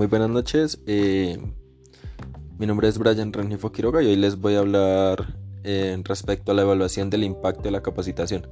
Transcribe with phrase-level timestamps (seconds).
[0.00, 0.80] muy buenas noches.
[0.86, 1.36] Eh,
[2.58, 6.54] mi nombre es Brian Rengifo Quiroga y hoy les voy a hablar eh, respecto a
[6.54, 8.46] la evaluación del impacto de la capacitación.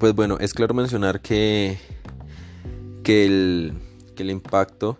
[0.00, 1.78] Pues bueno, es claro mencionar que,
[3.04, 3.74] que, el,
[4.16, 4.98] el impacto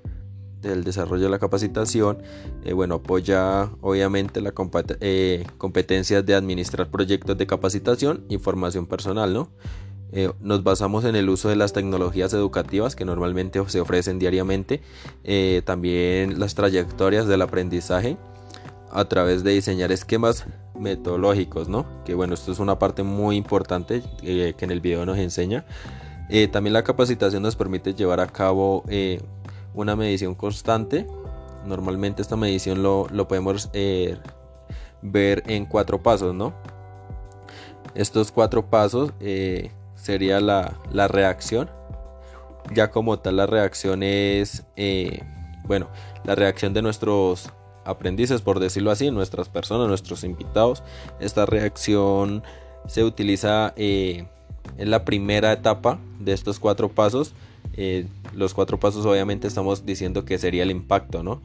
[0.62, 2.22] del desarrollo de la capacitación,
[2.64, 9.50] eh, bueno, apoya obviamente la competencia de administrar proyectos de capacitación y formación personal, ¿no?
[10.12, 14.80] Eh, nos basamos en el uso de las tecnologías educativas que normalmente se ofrecen diariamente,
[15.24, 18.16] eh, también las trayectorias del aprendizaje
[18.90, 20.46] a través de diseñar esquemas
[20.78, 21.86] metodológicos, ¿no?
[22.04, 25.64] Que bueno, esto es una parte muy importante eh, que en el video nos enseña.
[26.52, 28.84] también la capacitación nos permite llevar a cabo
[29.74, 31.06] una medición constante.
[31.66, 33.70] Normalmente esta medición lo, lo podemos
[35.02, 36.54] ver en cuatro pasos, ¿no?
[37.94, 39.12] Estos cuatro pasos
[39.96, 41.70] sería la, reacción.
[42.72, 45.20] Ya como tal la reacción es, eh,
[45.64, 45.88] bueno,
[46.24, 47.50] la reacción de nuestros
[47.84, 50.82] aprendices, por decirlo así, nuestras personas, nuestros invitados.
[51.20, 52.42] Esta reacción
[52.86, 54.26] se utiliza eh,
[54.78, 57.34] en la primera etapa de estos cuatro pasos.
[57.76, 61.42] Eh, los cuatro pasos obviamente estamos diciendo que sería el impacto, ¿no?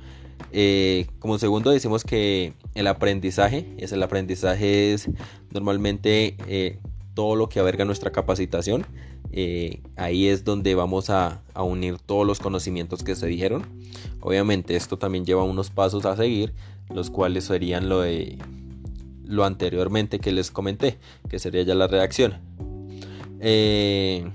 [1.20, 5.08] como segundo decimos que el aprendizaje, es el aprendizaje es
[5.52, 6.36] normalmente
[7.14, 8.86] todo lo que averga nuestra capacitación.
[9.32, 13.66] Eh, ahí es donde vamos a, unir todos los conocimientos que se dijeron.
[14.20, 16.54] Obviamente esto también lleva unos pasos a seguir,
[16.94, 18.38] los cuales serían lo de
[19.26, 20.98] lo anteriormente que les comenté,
[21.30, 22.40] que sería ya la reacción.
[23.40, 24.30] Eh,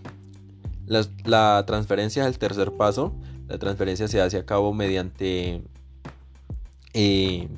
[0.87, 3.15] la, transferencia del tercer paso,
[3.49, 5.63] la transferencia se hace a cabo mediante
[6.95, 7.49] eh,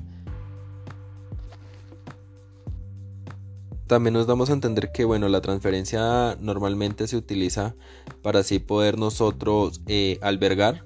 [3.88, 7.74] También nos damos a entender que bueno, la transferencia normalmente se utiliza
[8.20, 10.84] para así poder nosotros eh, albergar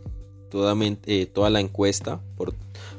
[0.51, 2.55] toda, eh, toda, la encuesta, por,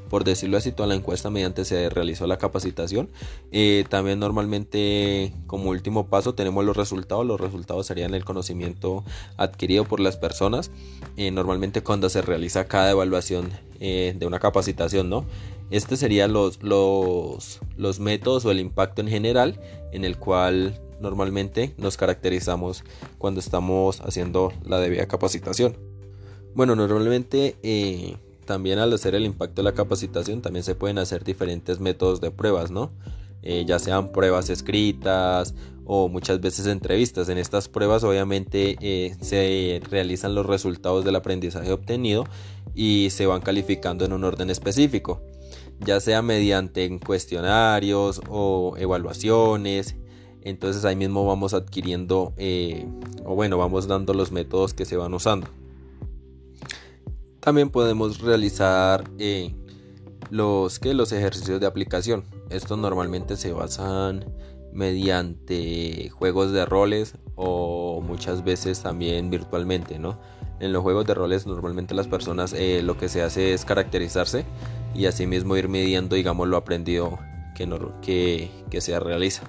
[0.09, 3.11] por, decirlo así, toda la encuesta mediante se realizó la capacitación.
[3.53, 7.25] Eh, también normalmente como último paso tenemos los resultados.
[7.25, 9.05] Los resultados serían el conocimiento
[9.38, 10.69] adquirido por las personas.
[11.16, 15.25] normalmente cuando se realiza cada evaluación de una capacitación, ¿no?
[15.69, 19.59] Este serían los, los, los métodos o el impacto en general
[19.91, 22.84] en el cual normalmente nos caracterizamos
[23.18, 25.78] cuando estamos haciendo la debida capacitación.
[26.56, 31.23] Bueno, normalmente eh, también al hacer el impacto de la capacitación también se pueden hacer
[31.23, 32.91] diferentes métodos de pruebas, ¿no?
[33.41, 35.53] Eh, ya sean pruebas escritas
[35.85, 37.28] o muchas veces entrevistas.
[37.28, 42.23] En estas pruebas obviamente eh, se realizan los resultados del aprendizaje obtenido
[42.73, 45.22] y se van calificando en un orden específico
[45.85, 49.95] ya sea mediante cuestionarios o evaluaciones.
[50.41, 52.85] Entonces ahí mismo vamos adquiriendo, eh,
[53.25, 55.47] o bueno, vamos dando los métodos que se van usando.
[57.39, 59.53] También podemos realizar eh,
[60.29, 62.25] los, que los ejercicios de aplicación.
[62.49, 64.25] Estos normalmente se basan
[64.73, 70.19] mediante juegos de roles o muchas veces también virtualmente, ¿no?
[70.63, 74.46] En los juegos de roles normalmente las personas eh, lo que se hace es caracterizarse
[74.96, 77.19] y asimismo ir midiendo, digamos, lo aprendido
[77.53, 79.44] que, que se realiza.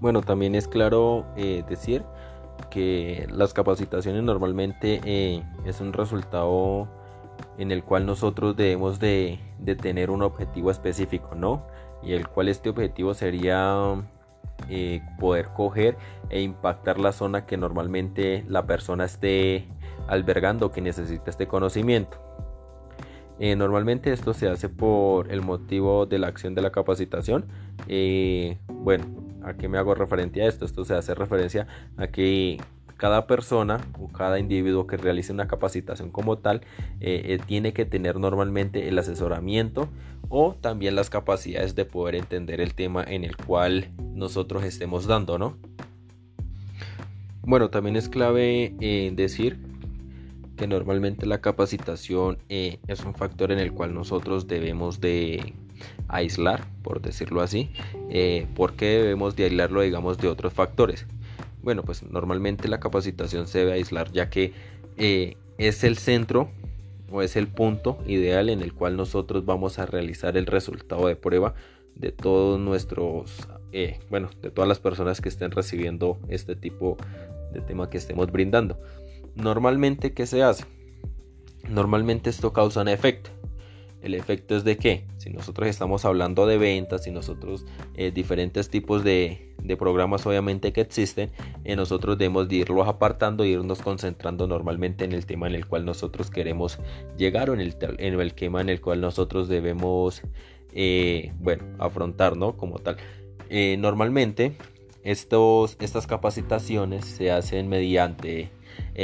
[0.00, 2.04] Bueno, también es claro eh, decir
[2.68, 6.86] que las capacitaciones normalmente eh, es un resultado
[7.56, 11.66] en el cual nosotros debemos de, de, tener un objetivo específico, ¿no?
[12.02, 13.96] Y el cual este objetivo sería
[14.68, 15.96] eh, poder coger
[16.28, 19.68] e impactar la zona que normalmente la persona esté
[20.08, 22.18] albergando que necesita este conocimiento.
[23.38, 27.46] Eh, normalmente esto se hace por el motivo de la acción de la capacitación.
[27.88, 29.06] Eh, bueno,
[29.42, 30.66] ¿a qué me hago referencia a esto?
[30.66, 31.66] Esto se hace referencia
[31.96, 32.58] a que
[33.00, 36.60] cada persona o cada individuo que realice una capacitación como tal
[37.00, 39.88] eh, tiene que tener normalmente el asesoramiento
[40.28, 45.38] o también las capacidades de poder entender el tema en el cual nosotros estemos dando,
[45.38, 45.56] ¿no?
[47.40, 48.74] Bueno, también es clave
[49.16, 49.58] decir
[50.60, 55.54] que normalmente la capacitación eh, es un factor en el cual nosotros debemos de
[56.08, 57.70] aislar, por decirlo así.
[58.10, 61.06] Eh, ¿Por qué debemos de aislarlo, digamos, de otros factores?
[61.62, 64.52] Bueno, pues normalmente la capacitación se debe aislar ya que
[64.96, 66.50] eh, es el centro
[67.10, 71.16] o es el punto ideal en el cual nosotros vamos a realizar el resultado de
[71.16, 71.54] prueba
[71.94, 73.48] de todos nuestros,
[74.08, 76.96] bueno, de todas las personas que estén recibiendo este tipo
[77.52, 78.80] de tema que estemos brindando.
[79.34, 80.64] Normalmente, ¿qué se hace?
[81.68, 83.30] Normalmente esto causa un efecto.
[84.02, 85.06] El efecto es de qué?
[85.18, 90.72] Si nosotros estamos hablando de ventas, si nosotros eh, diferentes tipos de, de programas obviamente
[90.72, 91.30] que existen,
[91.64, 95.66] eh, nosotros debemos de irlos apartando e irnos concentrando normalmente en el tema en el
[95.66, 96.78] cual nosotros queremos
[97.16, 100.22] llegar o en el, en el tema en el cual nosotros debemos,
[100.72, 102.56] eh, bueno, afrontar, ¿no?
[102.56, 102.96] Como tal.
[103.48, 104.56] Eh, normalmente
[105.02, 108.50] estos, estas capacitaciones se hacen mediante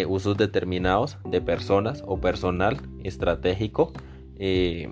[0.09, 3.93] usos determinados de personas o personal estratégico.
[4.39, 4.89] Eh,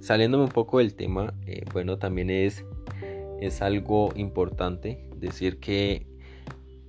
[0.00, 2.64] saliéndome un poco del tema, eh, bueno, también es,
[3.40, 6.06] es algo importante decir que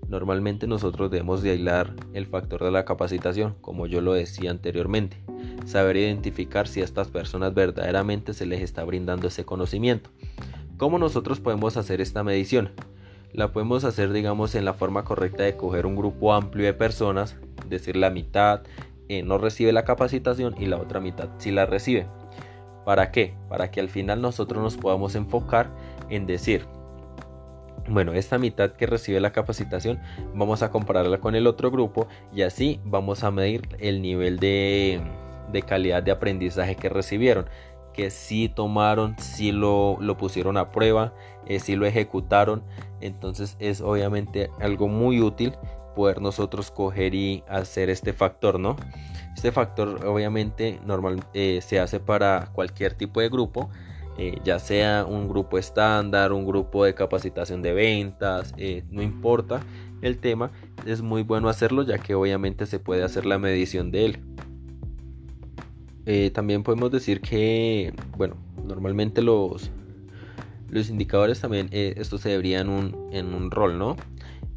[0.08, 5.18] normalmente nosotros debemos de aislar el factor de la capacitación, como yo lo decía anteriormente.
[5.66, 10.10] Saber identificar si a estas personas verdaderamente se les está brindando ese conocimiento.
[10.78, 12.72] ¿Cómo nosotros podemos hacer esta medición?
[13.34, 17.36] La podemos hacer, digamos, en la forma correcta de coger un grupo amplio de personas,
[17.68, 18.62] decir la mitad
[19.10, 22.06] eh, no recibe la capacitación y la otra mitad sí la recibe.
[22.86, 23.34] ¿Para qué?
[23.50, 25.72] Para que al final nosotros nos podamos enfocar
[26.10, 26.66] en decir,
[27.88, 30.00] bueno, esta mitad que recibe la capacitación
[30.36, 35.02] vamos a compararla con el otro grupo y así vamos a medir el nivel de,
[35.66, 37.48] calidad de aprendizaje que recibieron.
[37.94, 41.14] Que si tomaron, si lo, pusieron a prueba,
[41.48, 42.62] eh, si lo ejecutaron.
[43.02, 45.54] Entonces es obviamente algo muy útil
[45.96, 48.76] poder nosotros coger y hacer este factor, ¿no?
[49.36, 53.70] Este factor obviamente normal, eh, se hace para cualquier tipo de grupo,
[54.18, 59.62] eh, ya sea un grupo estándar, un grupo de capacitación de ventas, eh, no importa
[60.02, 60.52] el tema,
[60.86, 64.20] es muy bueno hacerlo ya que obviamente se puede hacer la medición de él.
[66.34, 69.70] también podemos decir que, bueno, normalmente los,
[70.70, 73.96] los indicadores también, esto se debería un, en un rol, ¿no?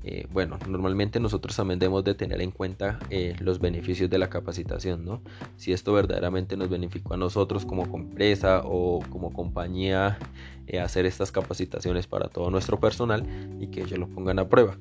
[0.05, 4.29] Eh, bueno, normalmente nosotros también debemos de tener en cuenta eh, los beneficios de la
[4.29, 5.21] capacitación, ¿no?
[5.57, 10.19] Si esto verdaderamente nos benefició a nosotros como empresa o como compañía
[10.67, 13.25] eh, hacer estas capacitaciones para todo nuestro personal
[13.61, 14.77] y que ellos lo pongan a prueba.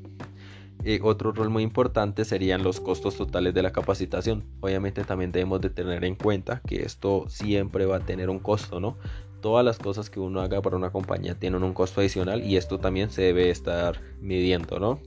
[1.03, 4.43] otro rol muy importante serían los costos totales de la capacitación.
[4.61, 8.79] Obviamente también debemos de tener en cuenta que esto siempre va a tener un costo,
[8.79, 8.97] ¿no?
[9.41, 12.79] Todas las cosas que uno haga para una compañía tienen un costo adicional y esto
[12.79, 14.99] también se debe estar midiendo, ¿no?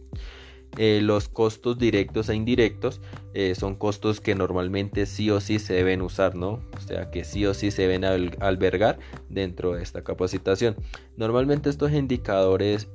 [0.76, 3.00] Eh, los costos directos e indirectos
[3.32, 6.60] eh, son costos que normalmente sí o sí se deben usar, ¿no?
[6.76, 8.98] O sea, que sí o sí se deben albergar
[9.28, 10.74] dentro de esta capacitación.
[11.16, 12.88] Normalmente estos indicadores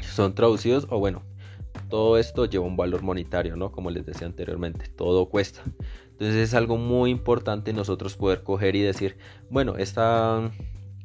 [0.00, 1.22] son traducidos o bueno,
[1.90, 3.70] todo esto lleva un valor monetario, ¿no?
[3.70, 5.62] Como les decía anteriormente, todo cuesta.
[6.18, 9.18] Entonces es algo muy importante nosotros poder coger y decir,
[9.50, 10.50] bueno, esta,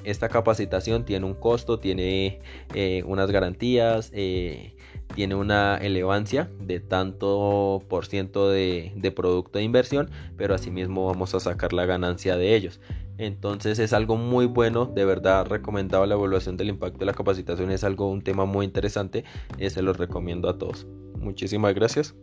[0.06, 2.40] esta capacitación tiene un costo, tiene
[2.74, 4.78] eh, unas garantías, eh,
[5.13, 11.42] tiene una elevancia de tanto por ciento de, producto de inversión, pero asimismo vamos a
[11.42, 12.80] sacar la ganancia de ellos.
[13.18, 17.69] Entonces es algo muy bueno, de verdad recomendado la evaluación del impacto de la capacitación,
[17.69, 19.25] es algo, un tema muy interesante,
[19.60, 20.88] y se lo recomiendo a todos.
[21.19, 22.16] Muchísimas gracias.